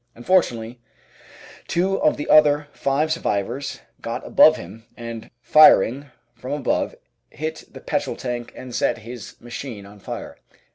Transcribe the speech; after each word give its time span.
Unfortunately 0.15 0.79
two 1.67 2.01
of 2.01 2.17
the 2.17 2.27
other 2.27 2.67
five 2.73 3.11
survivors 3.13 3.81
got 4.01 4.25
above 4.25 4.57
him, 4.57 4.87
and 4.97 5.29
firing 5.43 6.09
from 6.33 6.53
above 6.53 6.95
hit 7.29 7.65
the 7.69 7.81
petrol 7.81 8.15
tank 8.15 8.51
and 8.55 8.73
set 8.73 8.97
his 9.05 9.35
machine 9.39 9.85
on 9.85 9.99
fire. 9.99 10.37